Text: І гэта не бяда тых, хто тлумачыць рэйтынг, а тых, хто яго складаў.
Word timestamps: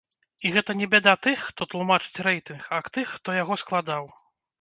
І 0.47 0.51
гэта 0.53 0.71
не 0.77 0.85
бяда 0.93 1.11
тых, 1.27 1.43
хто 1.49 1.67
тлумачыць 1.73 2.21
рэйтынг, 2.29 2.65
а 2.79 2.81
тых, 2.97 3.13
хто 3.19 3.37
яго 3.43 3.59
складаў. 3.65 4.09